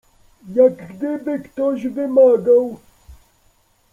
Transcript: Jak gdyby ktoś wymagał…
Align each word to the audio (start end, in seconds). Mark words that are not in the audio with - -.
Jak 0.55 0.87
gdyby 0.87 1.39
ktoś 1.39 1.87
wymagał… 1.87 2.79